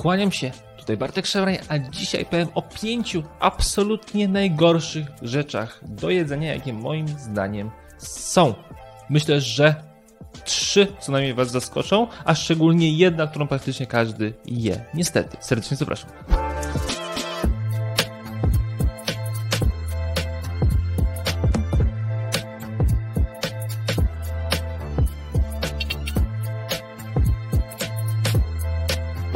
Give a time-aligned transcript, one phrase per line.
[0.00, 6.54] Kłaniam się, tutaj Bartek Szemraj, a dzisiaj powiem o pięciu absolutnie najgorszych rzeczach do jedzenia,
[6.54, 8.54] jakie moim zdaniem są.
[9.10, 9.74] Myślę, że
[10.44, 14.84] trzy co najmniej Was zaskoczą, a szczególnie jedna, którą praktycznie każdy je.
[14.94, 16.10] Niestety, serdecznie zapraszam.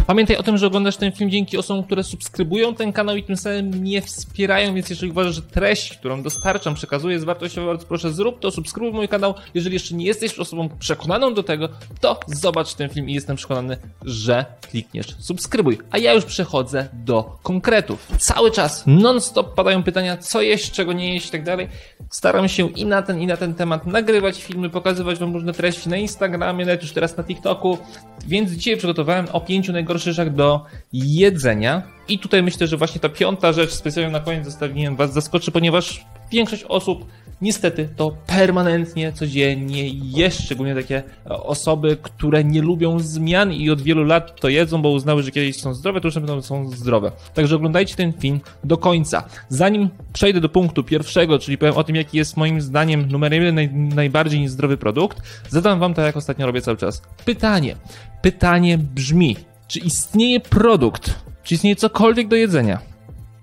[0.06, 3.36] Pamiętaj o tym, że oglądasz ten film dzięki osobom, które subskrybują ten kanał i tym
[3.36, 8.12] samym mnie wspierają, więc jeżeli uważasz, że treść, którą dostarczam, przekazuję jest wartościowa, bardzo proszę
[8.12, 9.34] zrób to, subskrybuj mój kanał.
[9.54, 11.68] Jeżeli jeszcze nie jesteś osobą przekonaną do tego,
[12.00, 15.78] to zobacz ten film i jestem przekonany, że klikniesz subskrybuj.
[15.90, 18.08] A ja już przechodzę do konkretów.
[18.18, 21.68] Cały czas, non-stop padają pytania, co jeść, czego nie jeść i tak dalej.
[22.10, 25.88] Staram się i na ten, i na ten temat nagrywać filmy, pokazywać wam różne treści
[25.88, 27.78] na Instagramie, nawet już teraz na TikToku,
[28.26, 31.82] więc dzisiaj przygotowałem o pięciu najgorszych rzeczach do jedzenia.
[32.08, 36.04] I tutaj myślę, że właśnie ta piąta rzecz specjalnie na koniec zostawiłem was zaskoczy, ponieważ
[36.30, 37.04] większość osób
[37.42, 44.04] niestety to permanentnie, codziennie je, szczególnie takie osoby, które nie lubią zmian i od wielu
[44.04, 47.12] lat to jedzą, bo uznały, że kiedyś są zdrowe, to już na pewno są zdrowe.
[47.34, 49.24] Także oglądajcie ten film do końca.
[49.48, 53.54] Zanim przejdę do punktu pierwszego, czyli powiem o tym, jaki jest moim zdaniem numer jeden
[53.54, 57.02] naj, najbardziej niezdrowy produkt, zadam wam tak, jak ostatnio robię cały czas.
[57.24, 57.76] Pytanie.
[58.22, 59.36] Pytanie brzmi,
[59.68, 62.78] czy istnieje produkt, czy istnieje cokolwiek do jedzenia,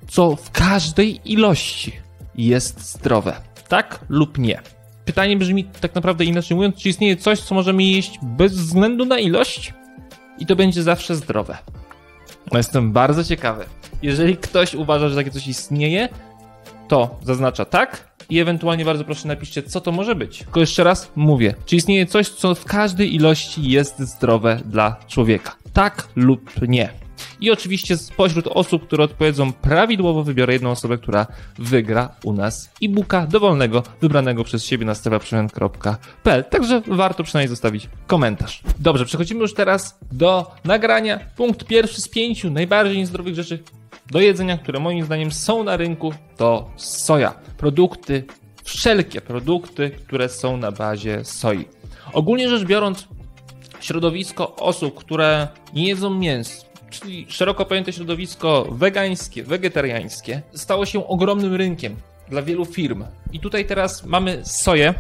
[0.08, 1.94] co w każdej ilości
[2.36, 3.36] jest zdrowe?
[3.68, 4.62] Tak lub nie?
[5.06, 9.20] Pytanie brzmi tak naprawdę inaczej mówiąc, czy istnieje coś, co możemy jeść bez względu na
[9.20, 9.74] ilość
[10.40, 11.58] i to będzie zawsze zdrowe?
[12.52, 13.66] No jestem bardzo ciekawy.
[14.02, 16.10] Jeżeli ktoś uważa, że takie coś istnieje,
[16.88, 20.38] to zaznacza tak i ewentualnie bardzo proszę napiszcie, co to może być.
[20.38, 25.61] Tylko jeszcze raz mówię, czy istnieje coś, co w każdej ilości jest zdrowe dla człowieka?
[25.74, 26.90] Tak lub nie.
[27.42, 33.28] I oczywiście spośród osób, które odpowiedzą prawidłowo, wybiorę jedną osobę, która wygra u nas e-booka
[33.28, 36.44] dowolnego, wybranego przez siebie na strefaprzemian.pl.
[36.44, 38.62] Także warto przynajmniej zostawić komentarz.
[38.80, 41.20] Dobrze, przechodzimy już teraz do nagrania.
[41.36, 43.64] Punkt pierwszy z pięciu najbardziej niezdrowych rzeczy
[44.12, 47.32] do jedzenia, które moim zdaniem są na rynku, to soja.
[47.58, 48.24] Produkty,
[48.64, 51.66] wszelkie produkty, które są na bazie soi.
[52.14, 53.08] Ogólnie rzecz biorąc,
[53.82, 61.56] środowisko osób, które nie jedzą mięs, czyli szeroko pojęte środowisko wegańskie, wegetariańskie, stało się ogromnym
[61.56, 61.96] rynkiem
[62.30, 63.04] dla wielu firm.
[63.34, 64.94] I tutaj teraz mamy soję,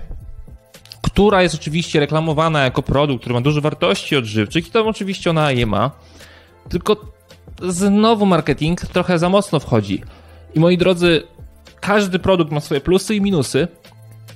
[1.01, 5.51] która jest oczywiście reklamowana jako produkt, który ma duże wartości odżywczych i tam oczywiście ona
[5.51, 5.91] je ma.
[6.69, 6.97] Tylko
[7.61, 10.03] znowu marketing trochę za mocno wchodzi.
[10.55, 11.23] I moi drodzy,
[11.79, 13.67] każdy produkt ma swoje plusy i minusy.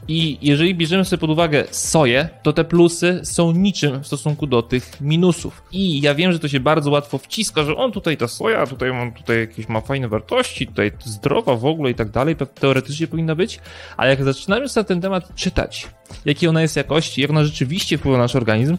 [0.08, 4.62] I jeżeli bierzemy sobie pod uwagę soję, to te plusy są niczym w stosunku do
[4.62, 5.64] tych minusów.
[5.72, 8.90] I ja wiem, że to się bardzo łatwo wciska, że on tutaj ta soja, tutaj
[8.90, 13.36] on tutaj jakieś ma fajne wartości, tutaj zdrowa w ogóle i tak dalej, teoretycznie powinna
[13.36, 13.60] być,
[13.98, 15.88] ale jak zaczynamy sobie ten temat czytać,
[16.26, 18.78] jakie ona jest jakości, jak ona rzeczywiście wpływa na nasz organizm,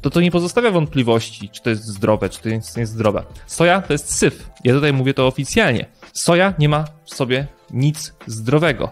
[0.00, 3.24] to to nie pozostawia wątpliwości, czy to jest zdrowe, czy to jest niezdrowe.
[3.46, 4.50] Soja to jest syf.
[4.64, 5.86] Ja tutaj mówię to oficjalnie.
[6.12, 8.90] Soja nie ma w sobie nic zdrowego.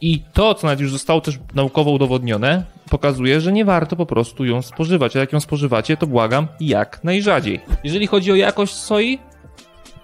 [0.00, 4.44] I to, co nawet już zostało też naukowo udowodnione, pokazuje, że nie warto po prostu
[4.44, 5.16] ją spożywać.
[5.16, 7.60] A jak ją spożywacie, to błagam jak najrzadziej.
[7.84, 9.18] Jeżeli chodzi o jakość soi,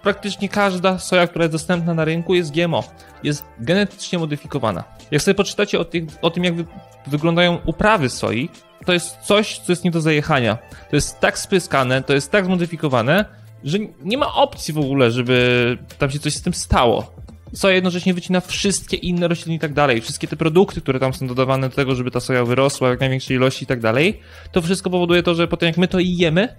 [0.02, 2.84] praktycznie każda soja, która jest dostępna na rynku jest GMO.
[3.22, 4.84] Jest genetycznie modyfikowana.
[5.10, 6.64] Jak sobie poczytacie o, tych, o tym, jak wy,
[7.06, 8.48] wyglądają uprawy soi,
[8.86, 10.58] to jest coś, co jest nie do zajechania.
[10.90, 13.24] To jest tak spryskane, to jest tak zmodyfikowane,
[13.64, 17.14] że nie ma opcji w ogóle, żeby tam się coś z tym stało.
[17.54, 20.00] Soja jednocześnie wycina wszystkie inne rośliny i tak dalej.
[20.00, 23.00] Wszystkie te produkty, które tam są dodawane do tego, żeby ta soja wyrosła w jak
[23.00, 24.20] największej ilości i tak dalej,
[24.52, 26.56] to wszystko powoduje to, że potem jak my to jemy,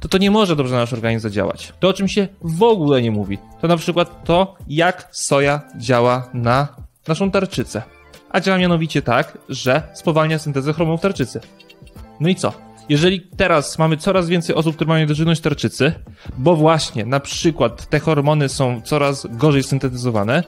[0.00, 1.72] to to nie może dobrze na nasz organizm zadziałać.
[1.80, 6.30] To, o czym się w ogóle nie mówi, to na przykład to, jak soja działa
[6.34, 6.68] na
[7.08, 7.82] naszą tarczycę
[8.34, 11.40] a działa mianowicie tak, że spowalnia syntezę hormonów tarczycy.
[12.20, 12.52] No i co?
[12.88, 15.92] Jeżeli teraz mamy coraz więcej osób, które mają niedożywność tarczycy,
[16.38, 20.42] bo właśnie na przykład te hormony są coraz gorzej syntetyzowane,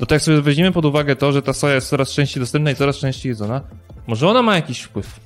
[0.00, 2.70] no to jak sobie weźmiemy pod uwagę to, że ta soja jest coraz częściej dostępna
[2.70, 3.60] i coraz częściej jedzona,
[4.06, 5.20] może ona ma jakiś wpływ.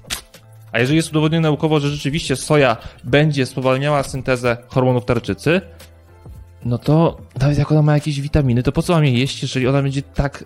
[0.73, 5.61] A jeżeli jest udowodnione naukowo, że rzeczywiście soja będzie spowalniała syntezę hormonów tarczycy,
[6.65, 9.69] no to nawet jak ona ma jakieś witaminy, to po co mam je jeść, jeżeli
[9.69, 10.45] ona będzie tak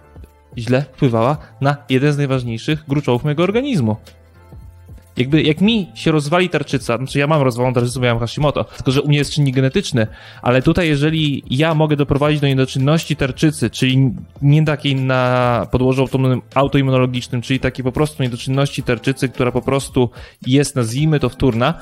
[0.59, 3.97] źle wpływała na jeden z najważniejszych gruczołów mojego organizmu.
[5.17, 8.65] Jakby, jak mi się rozwali tarczyca, znaczy ja mam rozwaloną tarczycę, bo ja mam Hashimoto,
[8.65, 10.07] tylko że u mnie jest czynnik genetyczny,
[10.43, 14.11] ale tutaj jeżeli ja mogę doprowadzić do niedoczynności tarczycy, czyli
[14.43, 16.09] nie takiej na podłożu
[16.55, 20.11] autoimmunologicznym, czyli takiej po prostu niedoczynności tarczycy, która po prostu
[20.47, 21.75] jest, nazwijmy to, wtórna,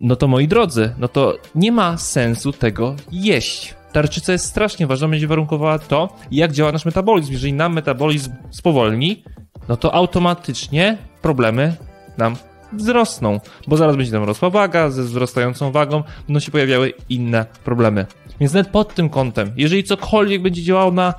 [0.00, 3.74] no to moi drodzy, no to nie ma sensu tego jeść.
[3.92, 7.32] Tarczyca jest strasznie ważna, będzie warunkowała to, jak działa nasz metabolizm.
[7.32, 9.24] Jeżeli nam metabolizm spowolni,
[9.68, 11.76] no to automatycznie problemy
[12.18, 12.36] nam
[12.72, 18.06] wzrosną, bo zaraz będzie nam rosła waga, ze wzrastającą wagą będą się pojawiały inne problemy.
[18.40, 21.14] Więc nawet pod tym kątem, jeżeli cokolwiek będzie działało na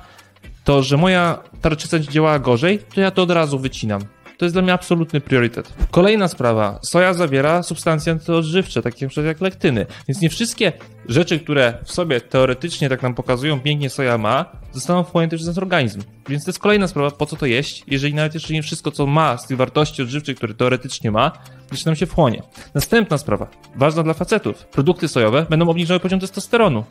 [0.64, 4.00] to, że moja tarczyca działała gorzej, to ja to od razu wycinam.
[4.40, 5.72] To jest dla mnie absolutny priorytet.
[5.90, 6.78] Kolejna sprawa.
[6.82, 9.22] Soja zawiera substancje antyodżywcze, takie np.
[9.22, 9.86] jak lektyny.
[10.08, 10.72] Więc nie wszystkie
[11.08, 15.58] rzeczy, które w sobie teoretycznie tak nam pokazują, pięknie soja ma, zostaną wchłonięte przez nasz
[15.58, 16.02] organizm.
[16.28, 19.06] Więc to jest kolejna sprawa, po co to jeść, jeżeli nawet jeszcze nie wszystko, co
[19.06, 21.32] ma z tych wartości odżywczych, które teoretycznie ma,
[21.72, 22.42] jeszcze nam się wchłonie.
[22.74, 23.46] Następna sprawa,
[23.76, 24.66] ważna dla facetów.
[24.66, 26.84] Produkty sojowe będą obniżały poziom testosteronu.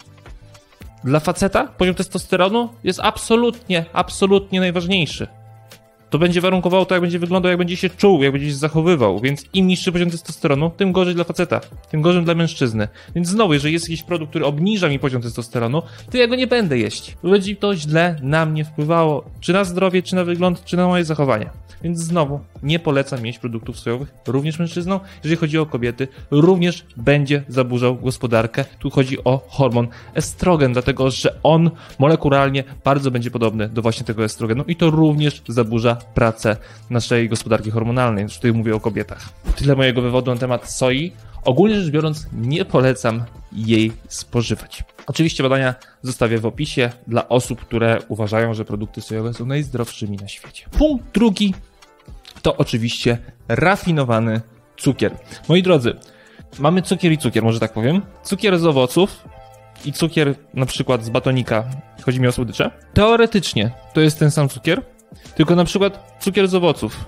[1.04, 5.28] Dla faceta poziom testosteronu jest absolutnie, absolutnie najważniejszy
[6.10, 9.20] to będzie warunkowało to, jak będzie wyglądał, jak będzie się czuł, jak będzie się zachowywał.
[9.20, 11.60] Więc im niższy poziom testosteronu, tym gorzej dla faceta,
[11.92, 12.88] tym gorzej dla mężczyzny.
[13.16, 16.48] Więc znowu, jeżeli jest jakiś produkt, który obniża mi poziom testosteronu, to ja go nie
[16.48, 17.18] będę jeść.
[17.24, 21.06] Będzie to źle na mnie wpływało, czy na zdrowie, czy na wygląd, czy na moje
[21.06, 21.50] zachowanie.
[21.84, 25.00] Więc znowu, nie polecam mieć produktów sojowych, również mężczyznom.
[25.24, 28.66] Jeżeli chodzi o kobiety, również będzie zaburzał gospodarkę.
[28.80, 34.24] Tu chodzi o hormon estrogen, dlatego że on molekularnie bardzo będzie podobny do właśnie tego
[34.24, 36.58] estrogenu i to również zaburza pracę
[36.90, 38.24] naszej gospodarki hormonalnej.
[38.24, 39.30] Już tutaj mówię o kobietach.
[39.56, 41.12] Tyle mojego wywodu na temat soi.
[41.46, 44.84] Ogólnie rzecz biorąc, nie polecam jej spożywać.
[45.08, 50.28] Oczywiście badania zostawię w opisie dla osób, które uważają, że produkty sojowe są najzdrowszymi na
[50.28, 50.66] świecie.
[50.78, 51.54] Punkt drugi
[52.42, 53.18] to oczywiście
[53.48, 54.42] rafinowany
[54.78, 55.18] cukier.
[55.50, 55.96] Moi drodzy,
[56.60, 58.02] mamy cukier i cukier, może tak powiem.
[58.24, 59.24] Cukier z owoców
[59.86, 61.64] i cukier na przykład z batonika.
[62.06, 62.72] Chodzi mi o słodycze.
[62.94, 64.82] Teoretycznie to jest ten sam cukier,
[65.36, 67.06] tylko na przykład cukier z owoców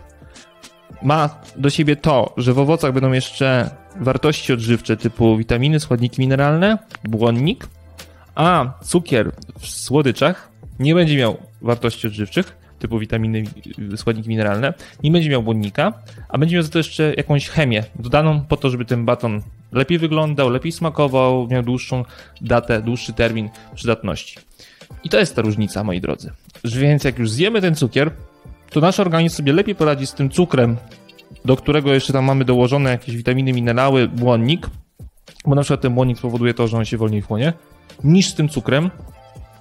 [1.03, 6.77] ma do siebie to, że w owocach będą jeszcze wartości odżywcze typu witaminy, składniki mineralne,
[7.03, 7.68] błonnik,
[8.36, 10.50] a cukier w słodyczach
[10.80, 13.44] nie będzie miał wartości odżywczych typu witaminy,
[13.95, 15.94] składniki mineralne, nie będzie miał błonnika,
[16.30, 20.00] a będzie miał za to jeszcze jakąś chemię dodaną po to, żeby ten baton lepiej
[20.00, 22.06] wyglądał, lepiej smakował, miał dłuższą
[22.42, 24.38] datę, dłuższy termin przydatności.
[25.03, 26.31] I to jest ta różnica, moi drodzy.
[26.63, 28.11] Więc jak już zjemy ten cukier,
[28.69, 30.77] to nasz organizm sobie lepiej poradzi z tym cukrem,
[31.45, 34.69] do którego jeszcze tam mamy dołożone jakieś witaminy, minerały, błonnik,
[35.45, 37.53] bo na przykład ten błonnik spowoduje to, że on się wolniej wchłonie,
[38.03, 38.91] niż z tym cukrem,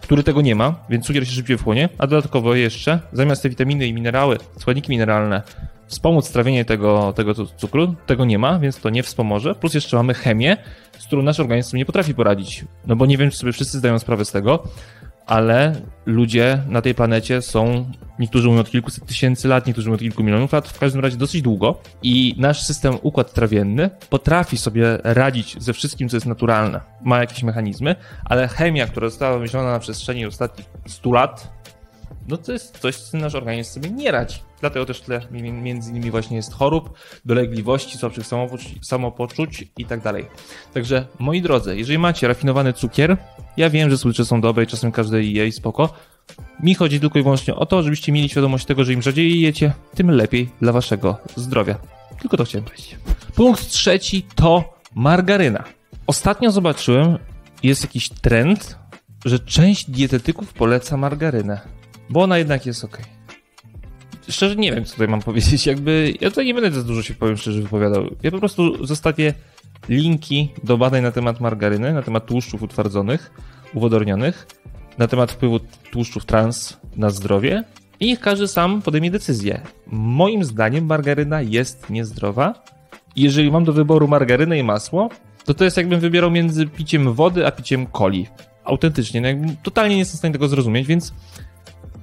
[0.03, 3.87] który tego nie ma, więc cukier się szybciej wchłonie, a dodatkowo jeszcze zamiast te witaminy
[3.87, 5.43] i minerały, składniki mineralne
[5.91, 9.55] wspomóc trawienie tego, tego cukru, tego nie ma, więc to nie wspomoże.
[9.55, 10.57] Plus jeszcze mamy chemię,
[10.99, 12.65] z którą nasz organizm nie potrafi poradzić.
[12.87, 14.69] No bo nie wiem, czy sobie wszyscy zdają sprawę z tego,
[15.31, 15.73] ale
[16.07, 20.23] ludzie na tej planecie są, niektórzy mówią od kilkuset tysięcy lat, niektórzy mówią od kilku
[20.23, 25.63] milionów lat, w każdym razie dosyć długo i nasz system, układ trawienny potrafi sobie radzić
[25.63, 26.81] ze wszystkim, co jest naturalne.
[27.03, 31.60] Ma jakieś mechanizmy, ale chemia, która została wymyślona na przestrzeni ostatnich 100 lat,
[32.31, 34.39] no to jest coś, co nasz organizm sobie nie radzi.
[34.61, 38.27] Dlatego też tyle między innymi właśnie jest chorób, dolegliwości, słabszych
[38.83, 40.27] samopoczuć i tak dalej.
[40.75, 43.17] Także moi drodzy, jeżeli macie rafinowany cukier,
[43.57, 45.95] ja wiem, że słodycze są dobre i czasem każdy je i spoko.
[46.63, 49.73] Mi chodzi tylko i wyłącznie o to, żebyście mieli świadomość tego, że im rzadziej jecie,
[49.95, 51.79] tym lepiej dla waszego zdrowia.
[52.21, 52.97] Tylko to chciałem powiedzieć.
[53.35, 55.65] Punkt trzeci to margaryna.
[56.07, 57.19] Ostatnio zobaczyłem,
[57.63, 58.79] jest jakiś trend,
[59.25, 61.61] że część dietetyków poleca margarynę,
[62.11, 62.99] bo ona jednak jest ok.
[64.29, 65.67] Szczerze nie wiem, co tutaj mam powiedzieć.
[65.67, 68.05] Jakby ja tutaj nie będę za dużo się powiem szczerze wypowiadał.
[68.23, 69.35] Ja po prostu zostawię
[69.89, 73.31] linki do badań na temat margaryny, na temat tłuszczów utwardzonych,
[73.75, 74.47] uwodornionych,
[74.99, 77.65] na temat wpływu tłuszczów trans na zdrowie
[78.01, 79.61] i niech każdy sam podejmie decyzję.
[79.93, 82.63] Moim zdaniem margaryna jest niezdrowa.
[83.17, 85.11] Jeżeli mam do wyboru margarynę i masło,
[85.45, 88.27] to to jest jakbym wybierał między piciem wody a piciem coli.
[88.65, 91.13] Autentycznie, no totalnie nie jestem w stanie tego zrozumieć, więc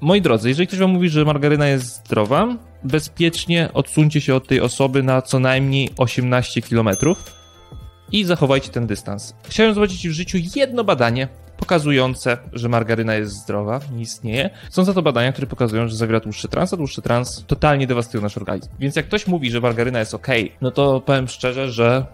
[0.02, 4.62] moi drodzy, jeżeli ktoś wam mówi, że margaryna jest zdrowa, bezpiecznie odsuńcie się od tej
[4.62, 7.24] osoby na co najmniej 18 kilometrów
[8.12, 9.36] i zachowajcie ten dystans.
[9.44, 11.28] Chciałem zobaczyć w życiu jedno badanie
[11.58, 14.50] pokazujące, że margaryna jest zdrowa, nie istnieje.
[14.70, 18.24] Są za to badania, które pokazują, że zawiera tłuszczy trans, a tłuszczy trans totalnie dewastują
[18.24, 18.70] nasz organizm.
[18.80, 20.28] Więc jak ktoś mówi, że margaryna jest ok,
[20.62, 22.06] no to powiem szczerze, że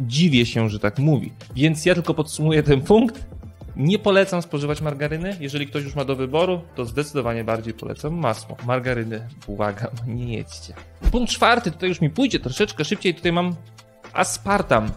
[0.00, 1.32] dziwię się, że tak mówi.
[1.54, 3.26] Więc ja tylko podsumuję ten punkt.
[3.76, 5.36] Nie polecam spożywać margaryny.
[5.40, 8.56] Jeżeli ktoś już ma do wyboru, to zdecydowanie bardziej polecam masło.
[8.66, 10.74] Margaryny, błagam, nie jedźcie.
[11.12, 13.14] Punkt czwarty, tutaj już mi pójdzie troszeczkę szybciej.
[13.14, 13.54] Tutaj mam
[14.12, 14.90] aspartam.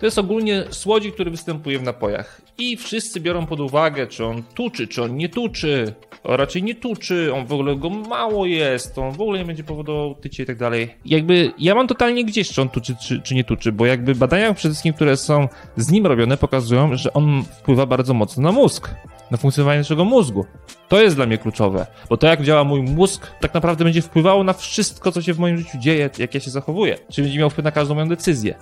[0.00, 2.40] To jest ogólnie słodzik, który występuje w napojach.
[2.58, 5.94] I wszyscy biorą pod uwagę, czy on tuczy, czy on nie tuczy.
[6.24, 9.64] O, raczej nie tuczy, on w ogóle go mało jest, on w ogóle nie będzie
[9.64, 10.94] powodował tycie i tak dalej.
[11.04, 14.54] Jakby ja mam totalnie gdzieś, czy on tuczy, czy, czy nie tuczy, bo jakby badania
[14.54, 18.90] przede wszystkim, które są z nim robione, pokazują, że on wpływa bardzo mocno na mózg
[19.30, 20.46] na funkcjonowanie naszego mózgu.
[20.88, 24.44] To jest dla mnie kluczowe, bo to jak działa mój mózg, tak naprawdę będzie wpływało
[24.44, 27.50] na wszystko, co się w moim życiu dzieje, jak ja się zachowuję, czy będzie miał
[27.50, 28.54] wpływ na każdą moją decyzję.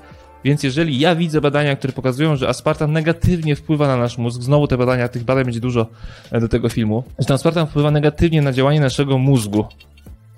[0.44, 4.66] Więc jeżeli ja widzę badania, które pokazują, że aspartam negatywnie wpływa na nasz mózg, znowu
[4.66, 5.86] te badania, tych badań będzie dużo
[6.30, 9.64] e, do tego filmu, że ten aspartam wpływa negatywnie na działanie naszego mózgu,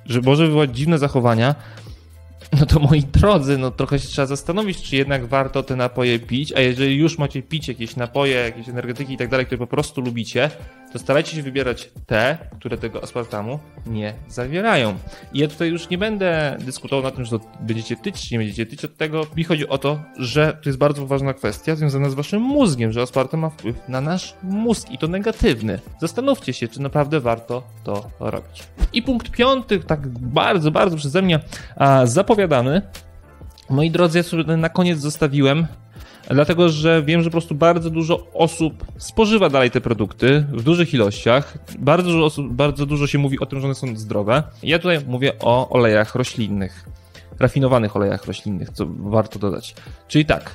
[0.06, 1.54] że może wywołać dziwne zachowania,
[2.61, 6.52] no to moi drodzy, no trochę się trzeba zastanowić, czy jednak warto te napoje pić,
[6.52, 10.00] a jeżeli już macie pić jakieś napoje, jakieś energetyki i tak dalej, które po prostu
[10.00, 10.50] lubicie,
[10.92, 14.94] to starajcie się wybierać te, które tego aspartamu nie zawierają.
[15.32, 18.66] I ja tutaj już nie będę dyskutował na tym, że będziecie tyć, czy nie będziecie
[18.66, 19.26] tyć od tego.
[19.37, 23.02] Mi chodzi o to, że to jest bardzo ważna kwestia związana z waszym mózgiem, że
[23.02, 25.80] aspartam ma wpływ na nasz mózg i to negatywny.
[26.00, 28.62] Zastanówcie się, czy naprawdę warto to robić.
[28.92, 31.40] I punkt piąty, tak bardzo, bardzo przeze mnie
[32.04, 32.43] zapowiadany.
[33.70, 35.66] Moi drodzy, ja sobie na koniec zostawiłem
[36.30, 40.94] dlatego że wiem, że po prostu bardzo dużo osób spożywa dalej te produkty w dużych
[40.94, 41.58] ilościach.
[41.78, 44.42] Bardzo dużo, osób, bardzo dużo się mówi o tym, że one są zdrowe.
[44.62, 46.88] Ja tutaj mówię o olejach roślinnych,
[47.38, 49.74] rafinowanych olejach roślinnych, co warto dodać.
[50.08, 50.50] Czyli tak,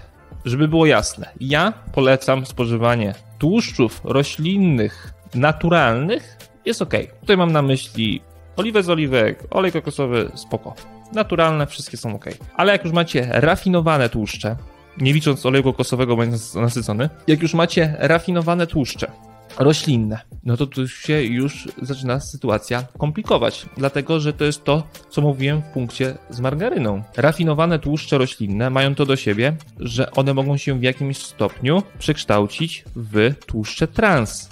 [0.46, 6.94] żeby było jasne, ja polecam spożywanie tłuszczów roślinnych, naturalnych, jest ok.
[7.22, 8.22] Tutaj mam na myśli
[8.58, 10.76] oliwę z oliwek, olej kokosowy, spoko.
[11.14, 12.26] Naturalne, wszystkie są ok.
[12.56, 14.56] Ale jak już macie rafinowane tłuszcze,
[14.98, 19.12] nie licząc oleju kokosowego, bo jest nasycony, jak już macie rafinowane tłuszcze,
[19.60, 25.22] roślinne, no to tu się już zaczyna sytuacja komplikować, dlatego że to jest to, co
[25.22, 27.04] mówiłem w punkcie z margaryną.
[27.18, 32.84] Rafinowane tłuszcze roślinne mają to do siebie, że one mogą się w jakimś stopniu przekształcić
[32.96, 34.50] w tłuszcze trans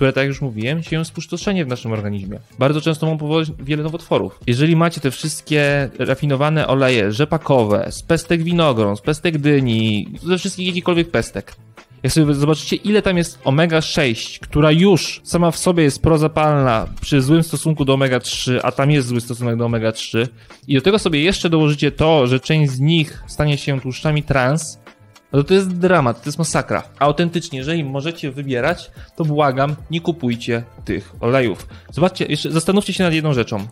[0.00, 2.38] które, tak jak już mówiłem, sieją spustoszenie w naszym organizmie.
[2.58, 4.40] Bardzo często mogą powodować wiele nowotworów.
[4.46, 10.66] Jeżeli macie te wszystkie rafinowane oleje rzepakowe, z pestek winogron, z pestek dyni, ze wszystkich
[10.66, 11.54] jakichkolwiek pestek,
[12.02, 17.22] jak sobie zobaczycie, ile tam jest omega-6, która już sama w sobie jest prozapalna przy
[17.22, 20.26] złym stosunku do omega-3, a tam jest zły stosunek do omega-3,
[20.68, 24.78] i do tego sobie jeszcze dołożycie to, że część z nich stanie się tłuszczami trans,
[25.32, 26.82] no to jest dramat, to jest masakra.
[26.98, 31.66] Autentycznie, jeżeli możecie wybierać, to błagam, nie kupujcie tych olejów.
[31.90, 33.66] Zobaczcie, jeszcze zastanówcie się nad jedną rzeczą.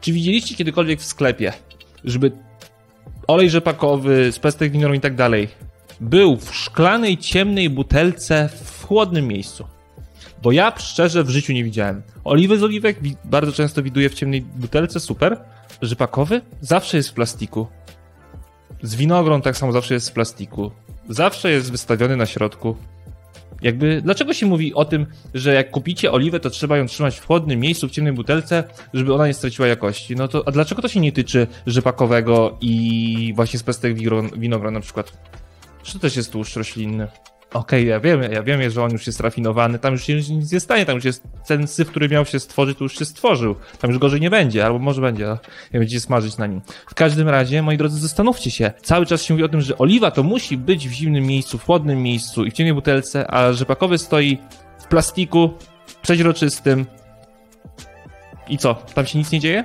[0.00, 1.52] Czy widzieliście kiedykolwiek w sklepie,
[2.04, 2.32] żeby
[3.26, 5.48] olej rzepakowy, z pestek winoru i tak dalej
[6.00, 9.66] był w szklanej, ciemnej butelce w chłodnym miejscu?
[10.42, 12.02] Bo ja szczerze w życiu nie widziałem.
[12.24, 15.40] Oliwy z oliwek bardzo często widuję w ciemnej butelce, super.
[15.82, 17.66] Rzepakowy zawsze jest w plastiku.
[18.82, 20.70] Z winogron tak samo zawsze jest w plastiku
[21.08, 22.76] zawsze jest wystawiony na środku.
[23.62, 27.26] Jakby, dlaczego się mówi o tym, że jak kupicie oliwę, to trzeba ją trzymać w
[27.26, 30.16] chłodnym miejscu, w ciemnej butelce, żeby ona nie straciła jakości?
[30.16, 33.94] No to, a dlaczego to się nie tyczy rzepakowego i właśnie z pestek
[34.36, 35.12] winogron na przykład?
[35.82, 37.08] Czy to też jest tłuszcz roślinny?
[37.54, 40.52] Okej, okay, ja wiem, ja wiem, że on już jest rafinowany, tam już się nic
[40.52, 43.54] nie stanie, tam już jest ten syf, który miał się stworzyć, to już się stworzył.
[43.80, 45.38] Tam już gorzej nie będzie, albo może będzie, a
[45.72, 46.60] będziecie smażyć na nim.
[46.86, 48.72] W każdym razie, moi drodzy, zastanówcie się.
[48.82, 51.64] Cały czas się mówi o tym, że oliwa to musi być w zimnym miejscu, w
[51.64, 54.38] chłodnym miejscu i w ciemnej butelce, a rzepakowy stoi
[54.78, 55.50] w plastiku,
[56.02, 56.86] przeźroczystym.
[58.48, 58.74] I co?
[58.74, 59.64] Tam się nic nie dzieje?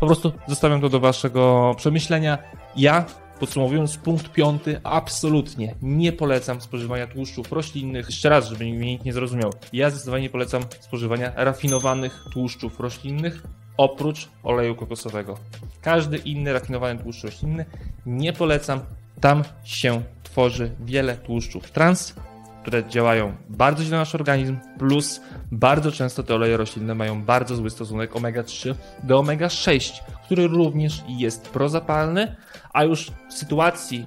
[0.00, 2.38] Po prostu zostawiam to do waszego przemyślenia.
[2.76, 3.04] Ja
[3.40, 8.06] Podsumowując, punkt piąty, absolutnie nie polecam spożywania tłuszczów roślinnych.
[8.06, 9.52] Jeszcze raz, żeby mnie nikt nie zrozumiał.
[9.72, 13.42] Ja zdecydowanie polecam spożywania rafinowanych tłuszczów roślinnych
[13.76, 15.38] oprócz oleju kokosowego.
[15.80, 17.64] Każdy inny rafinowany tłuszcz roślinny
[18.06, 18.80] nie polecam.
[19.20, 22.14] Tam się tworzy wiele tłuszczów trans,
[22.62, 25.20] które działają bardzo źle na nasz organizm, plus
[25.52, 29.92] bardzo często te oleje roślinne mają bardzo zły stosunek omega-3 do omega-6,
[30.24, 32.36] który również jest prozapalny,
[32.72, 34.06] a już w sytuacji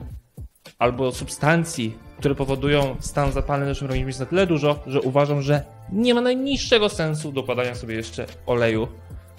[0.80, 5.42] albo substancji, które powodują stan zapalny w naszym organizmie jest na tyle dużo, że uważam,
[5.42, 8.88] że nie ma najmniejszego sensu dokładania sobie jeszcze oleju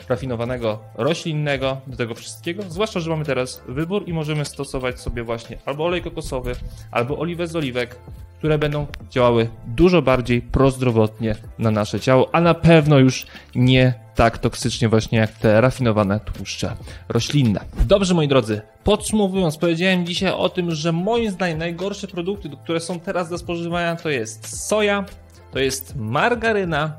[0.09, 5.59] rafinowanego roślinnego do tego wszystkiego, zwłaszcza, że mamy teraz wybór i możemy stosować sobie właśnie
[5.67, 6.55] albo olej kokosowy,
[6.91, 7.99] albo oliwę z oliwek,
[8.39, 14.39] które będą działały dużo bardziej prozdrowotnie na nasze ciało, a na pewno już nie tak
[14.39, 16.77] toksycznie właśnie jak te rafinowane tłuszcze
[17.09, 17.61] roślinne.
[17.85, 23.01] Dobrze moi drodzy, podsumowując, powiedziałem dzisiaj o tym, że moim zdaniem najgorsze produkty, które są
[23.01, 25.05] teraz do spożywania to jest soja,
[25.53, 26.93] to jest margaryna,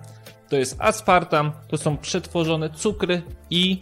[0.54, 3.80] to jest aspartam, to są przetworzone cukry i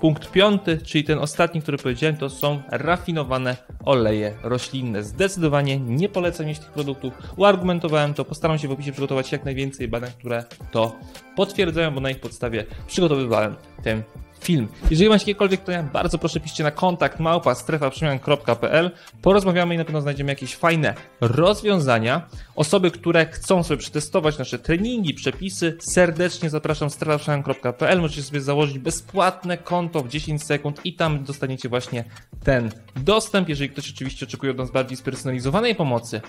[0.00, 5.02] punkt piąty, czyli ten ostatni, który powiedziałem, to są rafinowane oleje roślinne.
[5.02, 7.12] Zdecydowanie nie polecam mieć tych produktów.
[7.36, 10.96] Uargumentowałem to, postaram się w opisie przygotować jak najwięcej badań, które to
[11.36, 14.02] potwierdzają, bo na ich podstawie przygotowywałem ten
[14.44, 14.68] film.
[14.90, 18.90] Jeżeli macie jakiekolwiek pytania, bardzo proszę piszcie na kontakt małpa strefaprzemian.pl.
[19.22, 22.28] Porozmawiamy i na pewno znajdziemy jakieś fajne rozwiązania.
[22.56, 28.00] Osoby, które chcą sobie przetestować nasze treningi, przepisy, serdecznie zapraszam strefaprzemian.pl.
[28.00, 32.04] Możecie sobie założyć bezpłatne konto w 10 sekund i tam dostaniecie właśnie
[32.44, 33.48] ten dostęp.
[33.48, 36.20] Jeżeli ktoś oczywiście oczekuje od nas bardziej spersonalizowanej pomocy,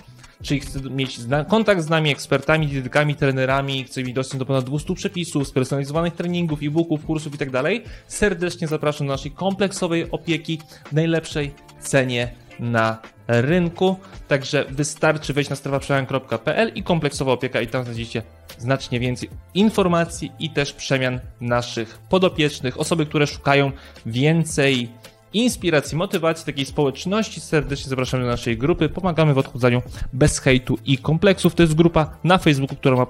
[0.44, 4.96] czyli chce mieć kontakt z nami, ekspertami, dietykami, trenerami, chce mieć dostęp do ponad 200
[4.96, 7.72] przepisów, spersonalizowanych treningów, e-booków, kursów itd., tak
[8.08, 12.98] serdecznie zapraszam do naszej kompleksowej opieki w najlepszej cenie na
[13.28, 13.96] rynku.
[14.28, 18.24] Także wystarczy wejść na strefaprzemian.pl i kompleksowa opieka i tam znajdziecie
[18.58, 23.72] znacznie więcej informacji i też przemian naszych podopiecznych, osoby, które szukają
[24.06, 24.90] więcej
[25.34, 27.42] inspiracji, motywacji, takiej społeczności.
[27.42, 28.90] Serdecznie zapraszamy do naszej grupy.
[28.90, 29.82] Pomagamy w odchudzaniu
[30.14, 31.56] bez hejtu i kompleksów.
[31.56, 33.06] To jest grupa na Facebooku, która ma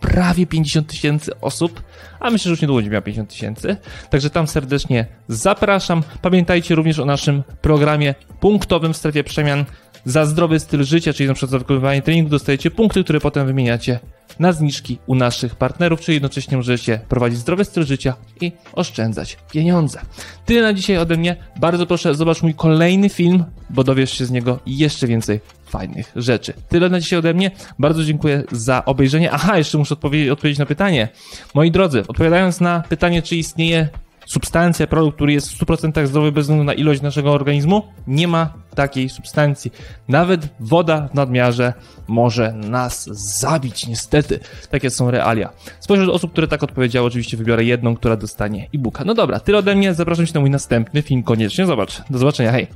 [0.00, 1.82] prawie 50 tysięcy osób,
[2.20, 3.76] a myślę, że już niedługo będzie miała 50 tysięcy.
[4.10, 6.02] Także tam serdecznie zapraszam.
[6.22, 9.64] Pamiętajcie również o naszym programie punktowym w strefie przemian
[10.04, 14.00] za zdrowy styl życia, czyli na przykład za wykonywanie treningu dostajecie punkty, które potem wymieniacie
[14.38, 20.00] na zniżki u naszych partnerów, czyli jednocześnie możecie prowadzić zdrowy styl życia i oszczędzać pieniądze.
[20.46, 21.36] Tyle na dzisiaj ode mnie.
[21.60, 26.52] Bardzo proszę, zobacz mój kolejny film, bo dowiesz się z niego jeszcze więcej fajnych rzeczy.
[26.68, 27.50] Tyle na dzisiaj ode mnie.
[27.78, 29.30] Bardzo dziękuję za obejrzenie.
[29.30, 31.08] Aha, jeszcze muszę odpowiedzieć, odpowiedzieć na pytanie.
[31.54, 33.88] Moi drodzy, odpowiadając na pytanie, czy istnieje
[34.30, 37.82] substancja, produkt, który jest w 100% zdrowy bez względu na ilość naszego organizmu?
[38.06, 39.72] Nie ma takiej substancji.
[40.08, 41.72] Nawet woda w nadmiarze
[42.08, 43.04] może nas
[43.40, 44.40] zabić, niestety.
[44.70, 45.50] Takie są realia.
[45.80, 49.04] Spośród osób, które tak odpowiedziały, oczywiście wybiorę jedną, która dostanie e-booka.
[49.04, 49.94] No dobra, tyle ode mnie.
[49.94, 51.22] Zapraszam Cię na mój następny film.
[51.22, 52.02] Koniecznie zobacz.
[52.10, 52.66] Do zobaczenia, hej!